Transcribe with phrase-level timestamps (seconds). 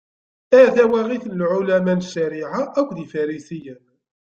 [0.59, 3.83] A tawaɣit n Lɛulama n ccariɛa akked Ifarisiyen.